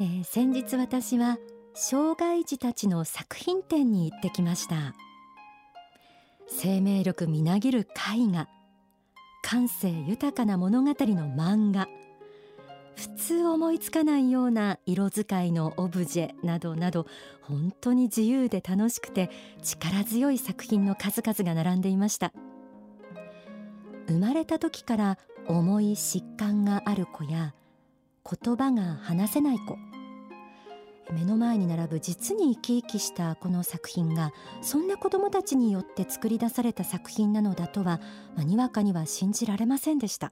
[0.00, 1.38] えー、先日私は
[1.74, 4.94] 障害児たちの作品展に行ってきました。
[6.48, 8.48] 生命力みなぎる絵画
[9.42, 11.88] 感性豊かな物語の漫画
[12.94, 17.06] 普通思いつかないような色使いのオブジェなどなど
[17.40, 19.30] 本当に自由で楽しくて
[19.62, 22.32] 力強い作品の数々が並んでいました。
[24.12, 25.18] 生まれた時から
[25.48, 27.54] 重い疾患がある子や
[28.30, 29.78] 言葉が話せない子。
[31.10, 38.00] 目の前に並ぶ実に生き生きしたこの作品がそんな子どもたちによって作り出された作品なのだとは、
[38.36, 40.30] まあ、にわかには信じられませんでした。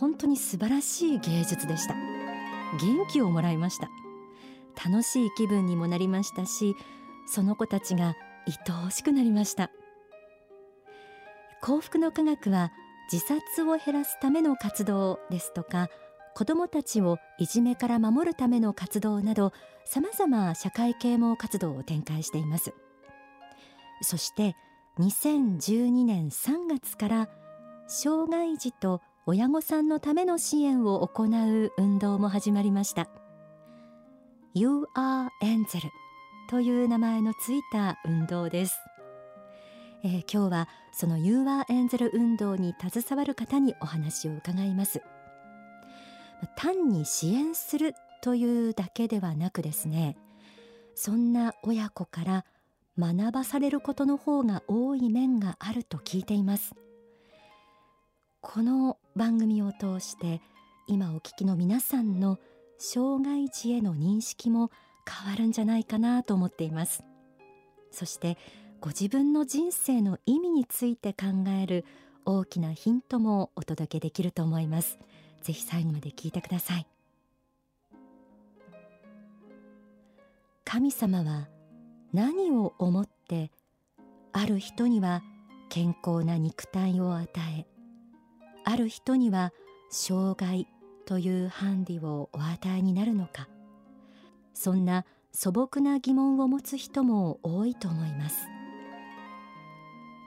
[0.00, 1.94] 本当に素晴らしい芸術でした。
[1.94, 3.90] 元気をもらいました。
[4.82, 6.74] 楽しい気分にもなりましたし
[7.26, 9.70] その子たちが愛おしくなりました。
[11.60, 12.72] 幸福の科学は
[13.12, 15.88] 自殺を減らすための活動ですとか
[16.34, 19.52] 子どもたちをいじめから守るための活動など
[19.84, 22.74] さまざま社会啓蒙活動を展開しています。
[24.02, 24.56] そして
[24.98, 27.28] 2012年3月から
[27.86, 33.08] 障害児と親御さんのための支援を行う運動も始まりました。
[34.54, 35.80] You are Angel
[36.50, 38.76] という名前のついた運動です、
[40.06, 45.00] えー、今日はその You are Angel 運動に携わる方にお話を伺います。
[46.56, 50.18] 単に支援するというだけではなくですね
[50.94, 52.44] そんな親子から
[52.98, 56.74] 学ばされることの方が多い面があると聞いています。
[58.42, 60.42] この番組を通して
[60.86, 62.38] 今お聞きの皆さんの
[62.76, 64.70] 障害児への認識も
[65.08, 67.02] 変わるんじゃないかなと思っています。
[67.90, 68.36] そして
[68.84, 71.86] ご自分の人生の意味について考える
[72.26, 74.98] 大きなヒントもお届けできると思います。
[75.40, 76.86] ぜひ最後まで聞いてください。
[80.66, 81.48] 神様は
[82.12, 83.50] 何を思って
[84.34, 85.22] ある人には
[85.70, 87.66] 健康な肉体を与え
[88.64, 89.54] ある人には
[89.88, 90.68] 障害
[91.06, 93.48] というハンディをお与えになるのか。
[94.52, 98.53] そんな素朴な疑問を持つ人も多いと思います。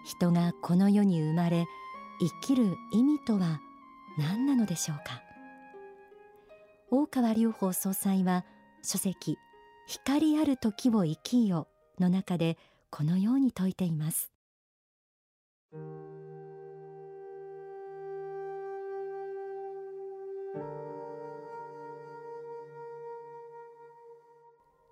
[0.08, 1.66] 人がこの世に生まれ
[2.22, 3.60] 生きる意味とは
[4.18, 5.22] 何なのでしょうか？
[6.90, 8.46] 大川隆法総裁は
[8.82, 9.36] 書籍
[9.86, 11.68] 光ある時を生きよ
[12.00, 12.58] の中で
[12.90, 14.32] このように説いています。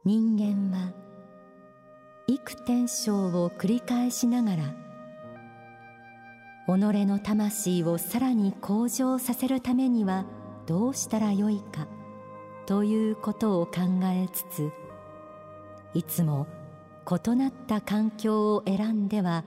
[0.03, 0.93] 人間は
[2.27, 4.84] 幾天生を繰り返しながら
[6.67, 10.25] 己の魂をさらに向上させるためには
[10.65, 11.87] どうしたらよいか
[12.65, 14.71] ということを考えつつ
[15.93, 16.47] いつも
[17.05, 19.43] 異なった環境を選んでは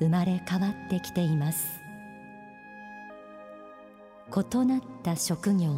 [0.00, 1.80] 生まれ変わってきています。
[4.30, 5.70] 異なった職業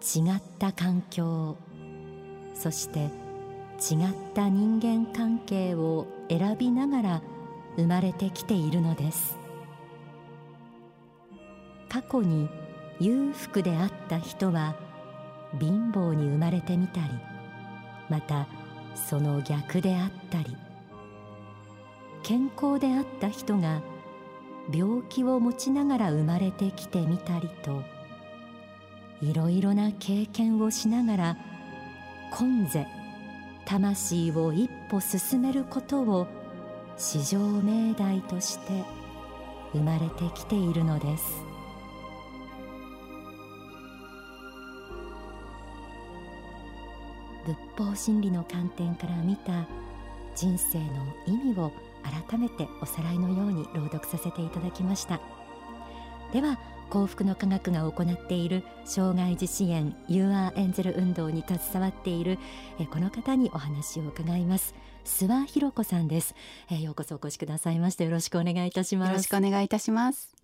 [0.00, 1.56] 違った環境
[2.54, 3.10] そして違っ
[4.32, 7.22] た人間関係を選びながら
[7.76, 9.44] 生まれてきているのです。
[11.94, 12.48] 過去に
[12.98, 14.74] 裕福であった人は
[15.60, 17.08] 貧乏に生まれてみたり
[18.08, 18.48] また
[18.96, 20.56] その逆であったり
[22.24, 23.80] 健康であった人が
[24.72, 27.82] 病気を持ちながら生まれてきてみたりと
[29.22, 31.36] いろいろな経験をしながら
[32.32, 32.88] 今世
[33.66, 36.26] 魂を一歩進めることを
[36.96, 38.84] 至上命題として
[39.72, 41.44] 生まれてきているのです。
[47.44, 49.66] 仏法真理の観点から見た
[50.34, 50.84] 人生の
[51.26, 51.72] 意味を
[52.28, 55.20] 改めておさらいのように朗読させていただきました。
[56.32, 56.58] では
[56.90, 62.38] 幸福の科学が行っている障害児支援 You are Angel 運動に携わっている
[62.90, 64.74] この方にお話を伺います。
[65.04, 66.34] 諏訪博子さんです、
[66.70, 69.08] えようこそお越しくださいましてよろしくお願いいたします。
[69.10, 70.34] よろしくお願いいたします。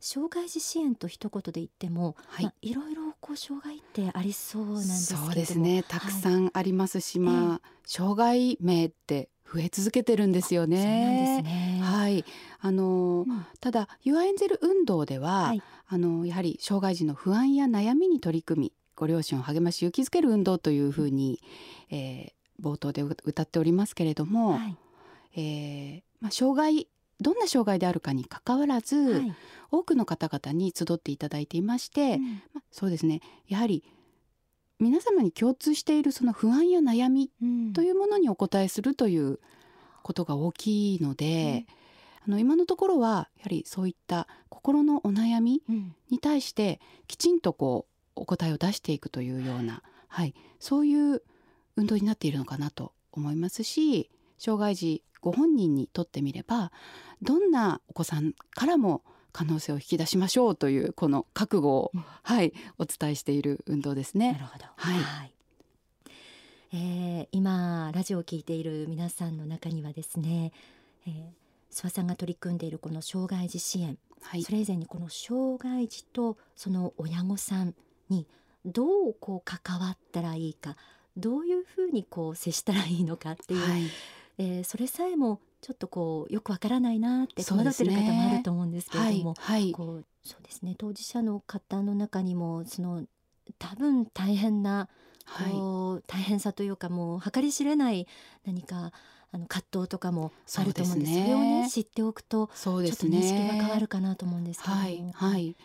[0.00, 5.84] 障害児支援と一言で言っても、はい、まあ、いろいろこう障害ってありそうなんですそうですね。
[5.86, 11.42] たくさんありますし、はい、まあ、障害名って増え続けてるんですよね。
[11.42, 11.80] ね。
[11.82, 12.24] はい、
[12.60, 21.40] あの、うん、ただユアエンゼル運動では、はい、あのやはり障害児の不安や悩みに取り組み、ご両親を励まし勇気づける運動というふうに、
[21.90, 24.76] えー、冒頭で歌っておりますけれども、はい、
[25.36, 26.88] えー、まあ障害
[27.20, 29.34] どんな障害であるかにかかわらず、はい、
[29.70, 33.20] 多くの方々に集っていただいていまして、うん、まそうですね。
[33.46, 33.84] やはり
[34.80, 37.30] 皆様に共通しているその不安や悩み
[37.72, 39.38] というものにお答えするという
[40.02, 41.64] ことが大きいので、
[42.26, 45.62] うん、あの今のところはやはりそういった心のお悩み
[46.10, 51.22] に対してきちんとこうお答えを出していくというような、はい、そういう
[51.76, 56.70] 運動になっているのかなと思いますし障害児ご本人にとってみれば
[57.22, 64.32] どんなお子さんからも可能性を引き出しましょうというこの覚悟を、うん、はいお伝えしている運動ですね。
[64.32, 64.64] なるほど。
[64.76, 65.02] はい。
[65.02, 65.34] はい、
[66.72, 70.52] えー、今ラジオを聞いている皆さんの中にはですね、
[71.08, 71.14] えー、
[71.74, 77.74] 諏訪さんが取り組んでいるこの障害児支援、はい、それ以前にこの障害児とその親御さん
[78.08, 78.28] に
[78.64, 80.76] どうこう関わったらいいか
[81.16, 83.82] どういうふうにこう接したらいいのかっていう、はい、
[84.38, 93.04] えー、それさえもちょっとこうよくわからないなって戸惑ってる方もあると思うんですけれども、ねはいはい、こうそうですね当事者の方の中にもその
[93.58, 94.88] 多分大変な
[95.50, 98.06] こう、大変さというかもう計り知れない
[98.44, 98.92] 何か
[99.32, 101.12] あの葛藤とかもあると思うんです。
[101.12, 105.56] そ、ね、それをね知っておくとちょっと認識が変わるかなと思うんですけども、はい、はい、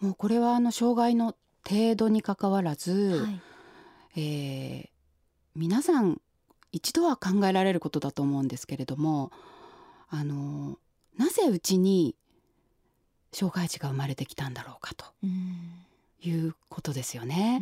[0.00, 1.34] もうこれはあの障害の
[1.68, 3.40] 程度にかかわらず、はい、
[4.16, 4.88] えー、
[5.58, 6.20] 皆さん
[6.70, 9.32] 一度は考えられることだと思うんですけれども
[10.08, 10.78] あの
[11.16, 12.14] なぜうちに
[13.32, 15.04] 障害児が生まれてきたんだろうかと
[16.22, 17.60] いうことですよね。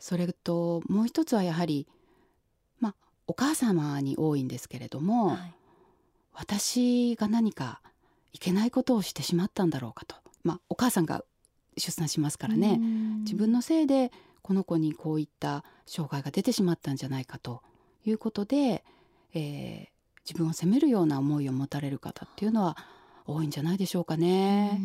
[0.00, 1.86] それともう一つはやはり、
[2.80, 2.94] まあ、
[3.26, 5.54] お母様に多いんですけれども、はい、
[6.34, 7.80] 私が何か
[8.32, 11.24] いけないことをしてしまったんだろうかと、まあ、お母さんが
[11.76, 12.78] 出産しますからね。
[13.22, 14.12] 自分のせいで
[14.48, 17.60] この子にこういった障害が出てしまったんじゃないかと
[18.06, 18.82] いうことで、
[19.34, 19.88] えー、
[20.24, 22.74] 自分を責めるような思いを持たれる方っていうのは
[23.26, 24.80] 多いんじゃないでしょうかね。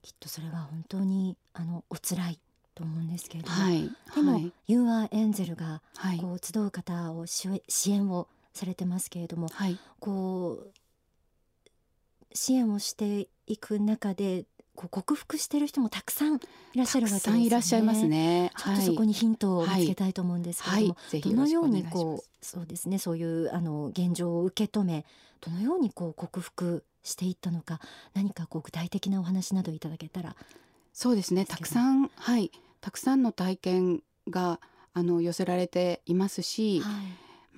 [0.00, 2.38] きっとそれは本当にあのお辛い
[2.74, 5.82] と思うんですけれども、はい、でも、はい、ユーアエンゼルが
[6.22, 7.50] こう集う方を支
[7.92, 10.70] 援をされてますけれども、はい、こう
[12.32, 14.46] 支援をしていく中で
[14.80, 16.40] こう克服してる人もたくさんい
[16.74, 17.40] らっしゃるわけですね。
[17.44, 18.50] いらっしゃいますね。
[18.56, 22.98] ちょっとそこにヒントを見つけたいと思うんですけれども、はい、どのようにこうそうですね。
[22.98, 25.04] そういうあの現状を受け止め
[25.42, 27.78] どのようにこう克服していったのか
[28.14, 30.34] 何かこう具体的なお話などいただけたら。
[30.94, 31.44] そうですね。
[31.44, 32.50] たくさんはい。
[32.80, 34.60] たくさんの体験が
[34.94, 36.88] あの寄せられていますし、は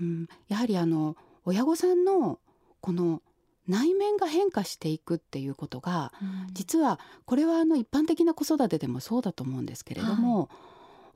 [0.00, 2.40] い、うん、やはりあの親御さんの
[2.80, 3.22] この
[3.68, 10.48] 内面が変化していくっていうことが、うん、実はこれはあの一般的な子育てでもそうだと思うんですけれども、はい、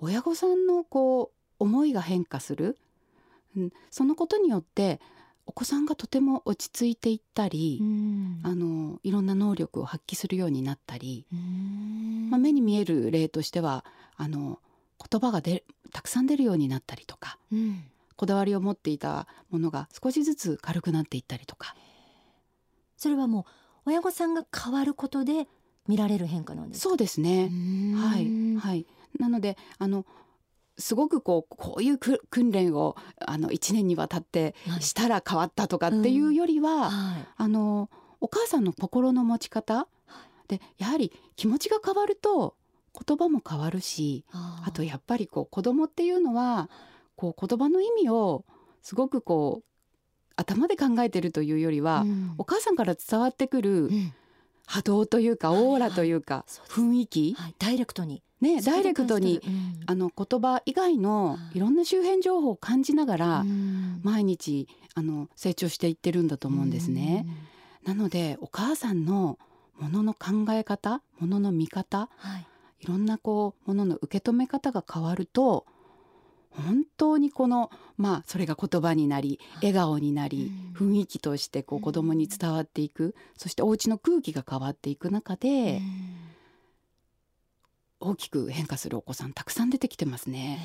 [0.00, 2.78] 親御さんのこう思いが変化する、
[3.56, 5.00] うん、そのことによって
[5.46, 11.24] お子さんがとても落ち着いていったり、うん、あのいろんな能力を発揮するようになったり、
[12.30, 13.84] まあ、目に見える例としては
[14.16, 14.58] あの
[15.10, 17.38] 言葉がでたくさん出るようになったりとか、
[18.16, 21.76] こだわりを持っていたものが少しずつ軽くなっていったりとか。
[23.06, 23.46] それはも
[23.86, 25.46] う親御さんが変わることで
[25.86, 27.52] 見られる変化なんですそうですね。
[27.94, 28.84] はいはい。
[29.20, 30.04] なのであの
[30.76, 39.86] すごくこうこういう訓練をあの1年にわたってしたら変わったとかっていうよりは、はい、あのお母さんの心の持ち方
[40.48, 42.56] でやはり気持ちが変わると
[43.06, 46.68] 言葉も変わるしあとやっぱりこう子供っていうのは
[47.14, 48.44] こう言葉の意味を
[48.82, 49.75] すごくこう
[50.36, 53.90] 頭で考えてるというよりは、うん、お母さんから伝わってくる
[54.66, 58.22] 波動というか、オーラというか、雰囲気、はい、ダイレクトに。
[58.40, 61.58] ね、ダイレクトに、うん、あの言葉以外のい。
[61.58, 63.44] ろんな周辺情報を感じながら、
[64.02, 67.26] 毎日あの成長していってるんだと思うんですね。
[67.84, 69.38] なのでお母さんの
[69.78, 72.46] ものの考え方ものの見方、はい、
[72.80, 75.66] いろんなこうものの受け止め方が変わると
[76.56, 85.80] 本当にこのまあそれが言葉になり笑顔になり、雰囲気としてこう子供に伝わっていく、そしてお家の空気が変わっていく中で、
[88.00, 90.60] 大きく変化するお子さんたくさん出てきてますね。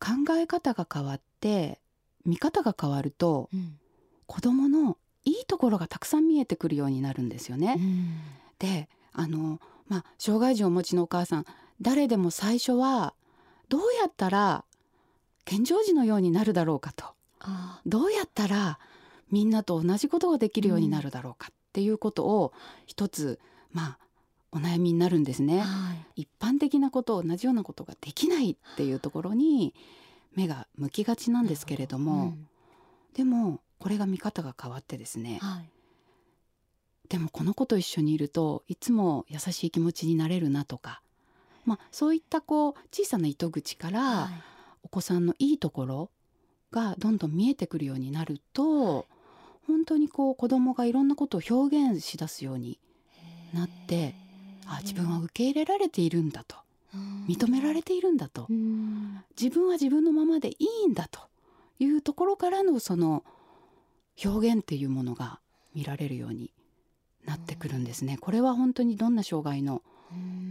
[0.00, 1.80] 考え方が変わって
[2.24, 3.78] 見方が変わると、うん、
[4.26, 7.76] 子供のいいところがたくさん見えてくるようになるんですよね。
[7.78, 8.18] うん、
[8.58, 11.44] であのまあ障害児をお持ちのお母さん
[11.80, 13.14] 誰でも最初は
[13.68, 14.64] どうやったら
[15.44, 17.04] 健常児のようになるだろうかと。
[17.86, 18.78] どうやったら
[19.30, 22.52] みんなと同じことができるようになるだろうかっていうことを
[22.86, 23.38] 一つ
[23.72, 23.98] まあ
[24.50, 29.74] お悩みになるんですね、はい、一般的なこと同じようなことができないっていうところに
[30.34, 32.48] 目が向きがちなんですけれども、うん、
[33.14, 35.70] でもこれが見方が変わってですね、はい。
[37.08, 41.00] でもこの子と一緒にいるといつも優しい気持ちになれるなとか、
[41.68, 44.42] まあ、そういったこう小さな糸口からはい。
[44.82, 46.10] お子さんのいいところ
[46.70, 49.06] がどんどん見えてくるようになると
[49.66, 52.78] 本当にこう子供がいろんなことを表現しだすように
[53.52, 54.14] なって
[54.66, 56.56] あ自分は受け入れられているんだと。
[57.28, 58.46] 認められているんだと。
[58.48, 59.22] うん。
[59.38, 60.56] 自分は自分のままでい
[60.86, 61.20] いんだと
[61.78, 63.24] いうところからのその
[64.24, 65.38] 表現っていうものが
[65.74, 66.50] 見られるように
[67.26, 68.16] なってくるんですね。
[68.18, 69.82] これは本当にどんな障害の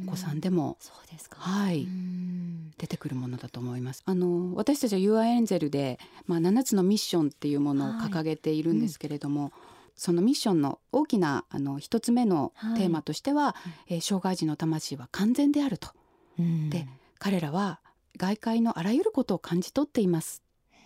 [0.08, 1.38] お子さんでも、そうですか。
[1.40, 1.84] はい。
[1.84, 2.72] うん。
[2.78, 4.04] 出てくるものだと思います。
[4.06, 9.52] あの私たちは UI エンゼルで、まあ、7つのミッションっていうものを掲げているんですけれども、
[9.96, 13.56] そのミッションの大きなあの一つ目のテーマとしては、
[13.88, 15.90] えー障害児の魂は完全であると。
[16.40, 16.70] うん。
[16.70, 16.88] で
[17.20, 17.80] 彼らは
[18.18, 20.44] 外界のあらゆることを感じ取っています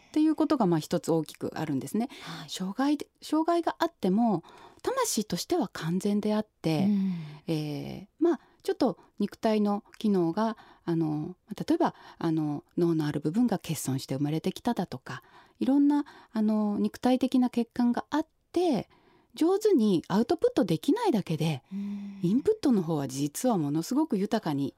[0.09, 2.07] っていうことがまあ一つ大きくあるんですね。
[2.21, 2.49] はい。
[2.49, 4.43] 障害で障害があっても
[4.81, 7.13] 魂としては完全であって、うん。
[7.47, 15.23] えーまあちょっと肉体の機能があの例えばあの脳のある部分が欠損して生まれてきただとか
[15.59, 18.89] いろんなあの肉体的な欠陥があって
[19.35, 22.19] 上手にアウトプットできないだけでうん。
[22.21, 24.75] インプットの方は実はものすごく豊かに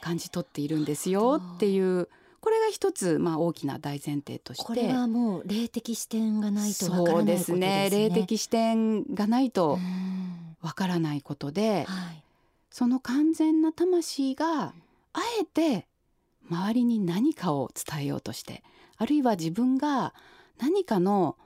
[0.00, 2.08] 感じ取っているんですよっていう
[2.40, 4.64] これが一つ、まあ、大きな大前提として。
[4.64, 7.58] これはもう霊的視点がないとわからそうでないことですすね。
[7.58, 7.90] ね。
[7.90, 10.56] 霊的視点がないとうん。
[10.60, 12.21] わからないことで、はい
[12.72, 14.62] その完全な魂が
[15.12, 15.86] あえて
[16.50, 18.64] 周りに何かを伝えようとして
[18.96, 20.14] あるいは自分が
[20.58, 21.36] 何かの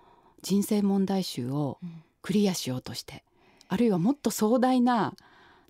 [0.40, 2.02] 人生問題集をうん。
[2.22, 3.22] クリアしようとして
[3.68, 5.14] あるいはもっと壮大な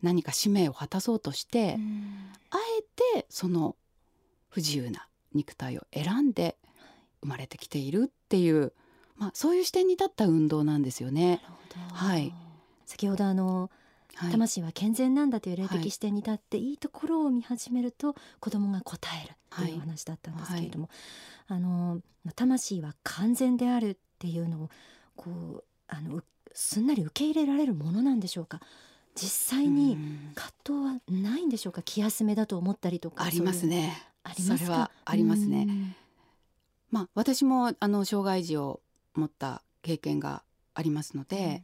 [0.03, 2.31] 何か使命を果たそうとして、うん。
[2.51, 2.83] あえ
[3.19, 3.77] てその
[4.49, 6.57] 不自由な肉体を選んで
[7.21, 8.73] 生まれてきているっていう、
[9.17, 11.43] まあ、そういう視点に立った運動なんですよね。
[11.93, 12.33] はい。
[12.87, 13.71] 先ほどあのはい、
[14.31, 20.89] 魂は健全なんだという霊はい的視点に立って、い、いところを見始めると子供が答えるとはいいうお話だったんですけれども、
[21.49, 22.01] あの
[22.35, 24.71] 魂は完全であるっていうのを
[25.17, 28.61] こうあのうすんなり受け入れられるものなんでしょうか。
[29.15, 30.33] 実際うにん。
[30.35, 30.73] 葛藤
[31.19, 31.83] はないんでしょうか。
[31.83, 34.03] 気休めだと思ったりとかありますね。
[34.25, 34.59] ありますか？
[34.59, 35.67] それはありますね。
[35.69, 35.95] うん。
[36.91, 38.81] まあ、私もあの障害児を
[39.15, 40.43] 持った経験が
[40.75, 41.63] ありますので、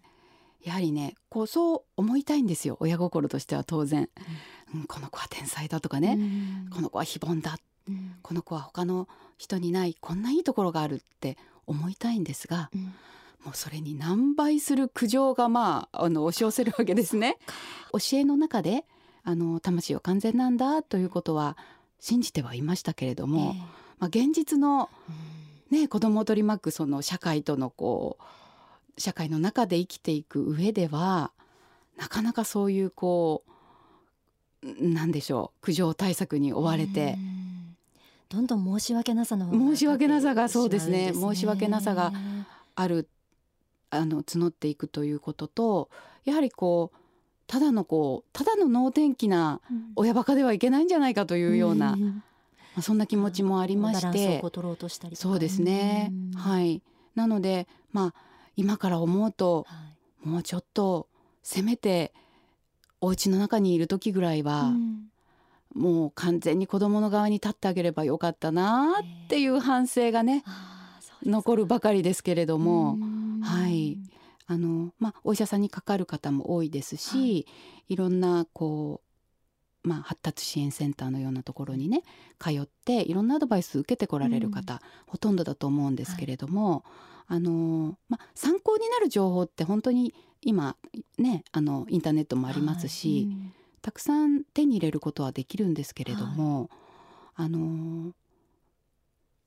[0.64, 2.76] やはりねこうそう思いたいんですよ。
[2.80, 4.08] 親心としては当然、
[4.74, 4.84] うん。
[4.84, 6.22] この子は天才だとかね、う
[6.68, 6.70] ん。
[6.70, 7.58] この子は非凡だ。
[7.88, 8.16] うん。
[8.22, 12.94] この子は他の人にないこんないいところがあるって思いたいんですがうん。
[13.44, 17.38] もうそれに何倍する苦情がまああの押し寄せるわけですね。
[17.92, 18.84] 教えの中で
[19.24, 21.56] あの魂は完全なんだということは
[21.98, 23.58] 信じてはいましたけれども、え
[23.98, 25.42] まあ、現実のえ
[25.72, 28.24] ね、子供を取り巻くその社会とのこう
[28.98, 31.32] 社会の中で生きていく上では
[31.96, 33.52] なかなかそういうこう
[34.62, 37.16] なんでしょう苦情対策に追われて。
[37.18, 37.76] う、ん。
[38.28, 41.08] どんどん申し訳なさの方申し訳なさがそうですね。
[41.08, 42.12] 勝ってしまうん申し訳なさが
[42.74, 43.08] ある
[43.90, 45.90] あの募っていくということと
[46.24, 46.98] やはりこう
[47.46, 49.92] ただのこうただの能天気なうん。
[49.96, 52.22] 親バカではいけないんじゃないかというような、まん。
[52.76, 54.42] あ、そんな気持ちもありまして。
[55.14, 56.10] そうですね。
[56.10, 56.38] うん。
[56.38, 56.80] はい。
[57.14, 59.76] なのでまあ今から思うとは
[60.24, 60.28] い。
[60.28, 61.08] もうちょっと
[61.42, 62.12] せめて
[63.00, 65.08] お家の中にいる時ぐらいは、うん。
[65.74, 73.40] もう完全に子供の側に立ってあげればよかったなっていう反省がねあー残るばかりですけれども、うん。
[73.40, 73.98] はい。
[74.46, 77.24] あのまあ、お医者さんにかかる方も多いですし、、は
[77.88, 77.96] い。
[77.96, 79.00] ろんなこ
[79.84, 82.02] う、まあ、発達支援センターのようなところにね
[82.38, 86.84] 通っていろんなアドバイス受けてこられる方、ほとんどだと思うんですけれども、
[87.26, 90.12] あのまあ、参考になる情報って本当に
[90.42, 90.76] 今
[91.18, 93.22] ねあのインターネットもありますし、はい。
[93.24, 96.70] うんたくさん手に入れることはできるんですけれども、
[97.34, 98.12] あの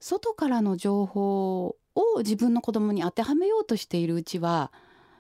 [0.01, 4.74] 外からの情報を自分の子供に当てはめようとしているうちは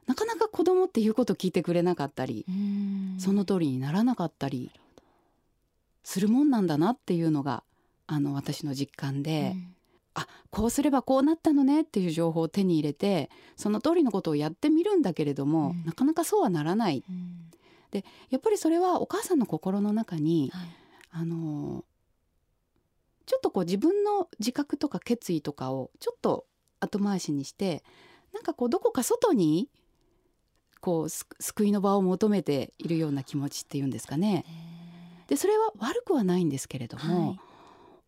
[0.05, 3.15] なかなか子供って言うこと聞いてくれなかったり、うん。
[3.17, 4.69] その通りにならなかったり
[6.03, 7.63] するもんなんだなっていうのが
[8.07, 9.74] あの私の実感で、うん
[10.15, 15.85] あこうすればこうなったのねっていう情報を手に入れてその通りのことをやってみるんだけれども、うん。
[15.85, 17.03] なかなかそうはならない。
[17.07, 17.51] うん。
[18.29, 20.67] やっぱりそれはお母さんの心の中にはい。
[21.17, 21.85] あの
[23.25, 26.45] ちょっとこう自分の自覚とか決意とかをちょっと
[26.81, 27.83] 後回しにして
[28.33, 29.69] なんかこうどこか外に
[30.81, 34.45] こうす救いの場を求めているような気持ちっていうんですかね。
[34.47, 37.39] へでそれは悪くはないんですけれども、ーはい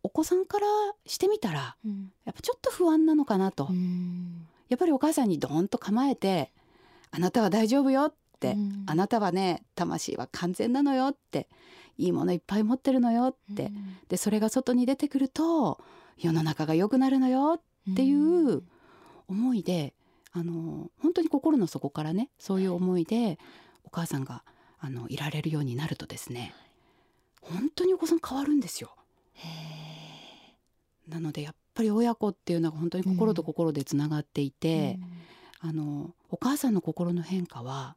[0.08, 0.66] お子さんから
[1.06, 2.14] してみたらうん。
[2.24, 3.68] やっぱちょっと不安なのかなと。
[3.70, 4.48] うん。
[4.70, 6.54] やっぱりお母さんにドーンと構えて
[7.12, 8.56] 「あなたは大丈夫よ」って
[8.88, 11.50] 「あなたはね魂は完全なのよ」って
[11.98, 13.72] 「いいものいっぱい持ってるのよ」って
[14.08, 15.80] でそれが外に出てくると
[16.18, 17.62] 世の中が良くなるのよ
[17.92, 18.64] っていう
[19.28, 19.94] 思いで
[20.32, 23.40] あの本当に心の底からねそういう思いで
[23.84, 24.44] お母さんが
[24.80, 26.54] あのいられるようになるとですね
[27.42, 28.94] 本当にお子さん変わるんですよ。
[31.08, 35.00] なのでやっぱり親子っていうのは本当に心と心でつながっていて、
[35.64, 37.96] うん、あのお母さんの心の変化は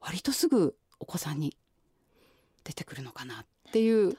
[0.00, 1.56] 割とすぐお子さんに
[2.64, 4.16] 出てくるのかなっていう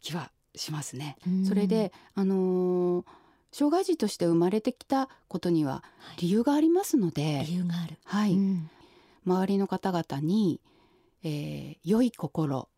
[0.00, 1.16] 気はしますね。
[1.26, 3.04] うん、それであのー、
[3.52, 5.82] 障害児として生まれてきたことには
[6.18, 8.70] 理由がありますので、はい、理由がある、はい、うん、
[9.26, 10.60] 周りの方々に、
[11.22, 12.68] えー、良い心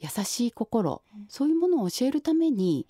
[0.00, 2.86] 優しい心、そういうものを教えるために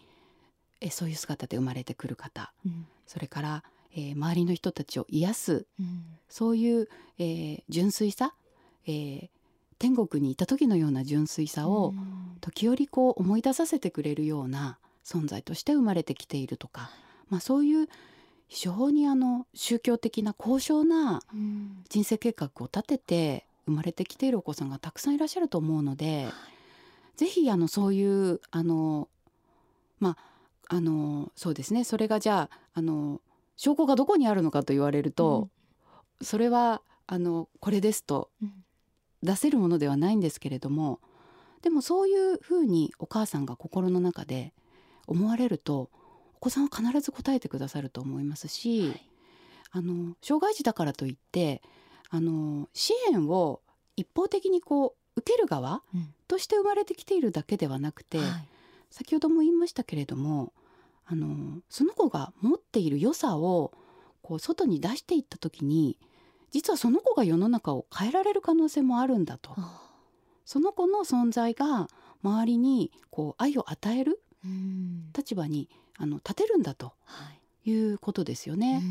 [0.81, 8.35] えそういう姿で生まれてくる方、うん、それから、えー、周りの人たちを癒す、うん、そういう、えー、純粋さ、
[8.87, 9.29] えー、
[9.79, 11.95] 天国にいた時のような純粋さを、
[12.41, 16.91] 時折こう思い出させてくれるような存在として生まれてきているとか、
[17.29, 17.89] まあ、そういう
[18.49, 21.21] 非常にあの宗教的な高尚な
[21.89, 26.29] 人生計画を立てて生まれてきているお子さんがたくさんいらっしゃると思うので、
[27.17, 29.09] ぜひあのそういうあの
[30.01, 30.17] まあ
[30.69, 31.85] あのそうですね。
[31.85, 33.21] それがじゃああの
[33.57, 35.49] 証拠がどこにあるのかと言われると、
[36.21, 38.31] うん、それはあのこれですと
[39.23, 41.01] 出せるものではないんですけれども
[41.63, 44.53] でもそういうふうにお母さんが心の中で
[45.07, 45.91] 思われると
[46.37, 49.09] お子さんは必ず答えてくださると思いますし、はい、
[49.73, 51.63] あの障害児だからといって
[52.11, 53.61] あの支援を
[53.97, 55.83] 一方的にこう受ける側
[56.29, 58.29] として生まれてきているだけではなくて、はい
[58.91, 60.53] 先ほども言いましたけれども
[61.07, 63.73] あのその子が持っている良さを
[64.23, 65.99] こう外に出していった時に
[66.51, 69.55] 実はその子が世の中を変えられる可能性もあるんだと。
[70.45, 71.89] その子の存在が
[72.23, 74.23] 周りにこう愛を与える
[75.15, 76.95] 立場にあの立てるんだと
[77.67, 78.83] いうことですよね。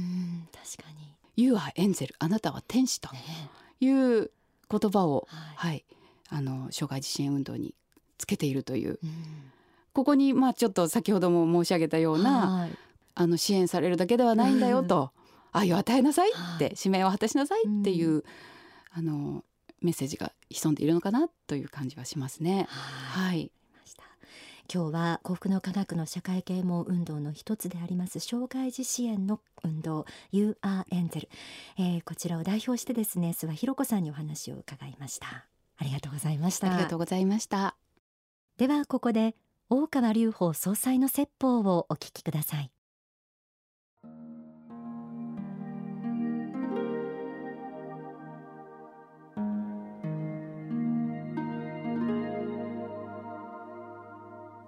[0.53, 3.09] 確かに You are エンゼルあなたは天使と
[3.79, 4.31] いう
[4.69, 5.85] 言葉を、はい、はい、
[6.29, 7.73] あの障害児支援運動に
[8.17, 8.99] つけているという。
[9.97, 12.71] ここにまあちょっと先ほども申し上げたような、はい、
[13.15, 15.09] あの支援されるだけではないんだよと、
[15.55, 18.23] うん、愛を与えなさいって、使命を果たしなさいっていう、うん、
[18.91, 19.43] あの
[19.81, 22.67] メッセージが潜んでいるのかなという感じはしますね。
[22.69, 23.51] はい、
[24.71, 31.27] 今日は幸福の科学の社会啓蒙運動の一つであります障害児支援の運動 You are Angel、
[31.79, 35.47] えー、こちらを代表してですね諏訪弘子さんにお話を伺いました。
[35.79, 36.71] ありがとうございました。
[36.71, 37.75] ありがとうございました。
[38.57, 39.35] ではここで
[39.69, 42.71] 大川隆法総裁の説法をお聞きください。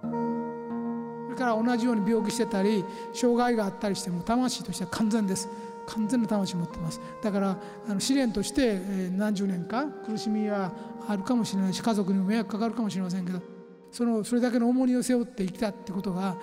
[0.02, 2.84] それから同じように病気してたり
[3.14, 5.48] 障害があったりしても魂としては完全です。
[5.86, 7.00] 完全な魂持ってます。
[7.22, 7.58] だから
[7.88, 10.72] あの試練として、え何十年か苦しみは
[11.08, 13.59] あるかもしれないし家族にも迷惑かかるかもしれませんけど
[13.90, 16.36] そのそれだけの重荷を背負って生きたってことが、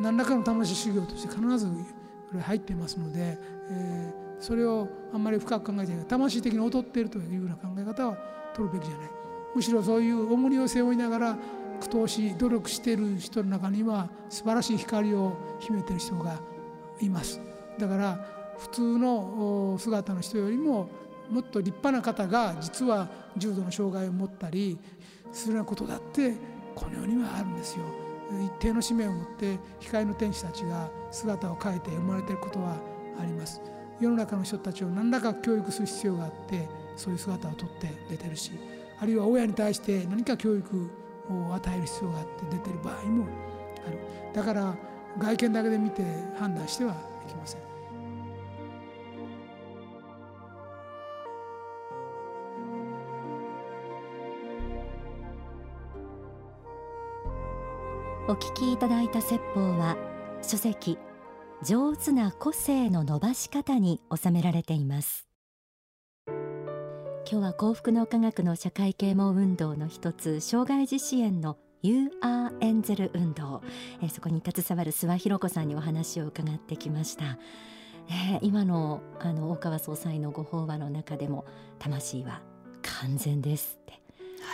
[0.00, 1.68] 何らかの魂修行として必ず
[2.40, 3.38] 入っていますので、
[3.70, 6.04] えー、それをあんまり深く考えてない。
[6.06, 8.18] 魂的に劣っているというような考え方は
[8.54, 9.10] 取るべきじゃない。
[9.54, 11.38] むしろそういう重荷を背負いながら
[11.80, 16.40] 苦闘し努力している人の中には素晴らしい光を秘めている人が
[17.00, 17.40] います。
[17.78, 18.26] だから
[18.58, 20.88] 普通の姿の人よりも
[21.30, 24.78] もっと立派な方が実は重度の障害を持ったり
[25.32, 26.34] するようなことだって
[26.74, 27.84] この世にはあるんですよ。
[28.42, 32.76] 一定の使命を持って光の天使たちが姿を変えて生まれていることは
[33.20, 33.60] あります。
[34.00, 38.52] 世の中の人たちを何らか教育する必要があってそういう姿をとって出てるし
[38.98, 40.90] あるいは親に対して何か教育
[41.30, 43.26] を与える必要があって出てる場合も
[43.86, 43.98] ある
[44.34, 44.76] だから
[45.18, 46.02] 外見だけで見て
[46.38, 46.96] 判断してはい
[47.28, 47.73] けません
[58.26, 59.98] お聞きいただいた説法は
[60.40, 60.96] 書籍
[61.62, 65.26] 上手な個性の伸ばし方に収められています。
[67.30, 73.62] 今日は幸福の科学の社会啓蒙運動の一つ障害児支援の You are エンゼル運動、
[74.02, 77.38] え、そこに携わる諏訪弘子さんにお話を伺ってきました、
[78.08, 81.44] えー、今のあの大川総裁のご法話の中でも
[81.78, 82.40] 魂は
[82.82, 83.78] 完全です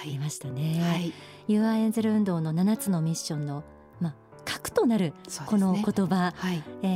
[0.05, 1.13] 言いましたね、はい、
[1.49, 3.65] ユアエンゼル運動の7つのミッションの、
[4.01, 5.13] まあ、核となる
[5.47, 6.87] この言葉、ねはい、え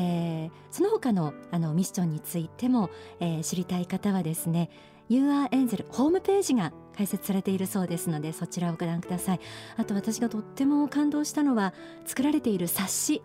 [0.47, 4.71] ー、その他のあのミッションについても、えー、知りたい方はですね
[5.11, 9.41] UR エンゼルホームページが開設されているそうですのでそちらをご覧ください。
[9.77, 11.75] あと私がとっても感動したのは
[12.07, 13.23] 作られている冊子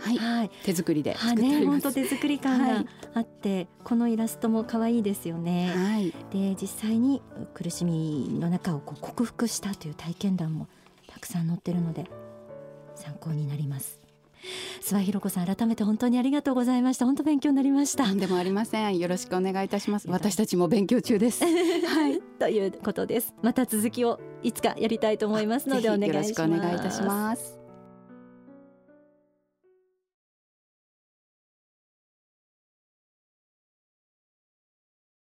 [0.00, 5.72] はい、はい、手作りで作ってね、本当手作り感があって、はい、このイラストも可愛いですよね。
[5.74, 7.22] はい、で実際に
[7.54, 10.68] 苦しみの中をこう克服したという体験談も
[11.06, 12.06] たくさん載ってるので
[12.94, 14.00] 参考になります。
[14.82, 17.06] 諏訪ひろ子さん改めて本当にありがとうございました。
[17.06, 18.12] 本当勉強になりました。
[18.12, 18.98] でもありません。
[18.98, 20.08] よろしくお願いいたします。
[20.08, 21.44] 私たちも勉強中です。
[21.46, 22.20] はい。
[22.38, 23.34] ということです。
[23.42, 26.14] また続きをいつかやりたいと思いますのでお願いします。
[26.14, 27.61] よろしくお願いいたします